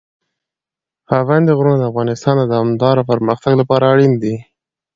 [1.07, 4.35] پابندي غرونه د افغانستان د دوامداره پرمختګ لپاره اړین دي.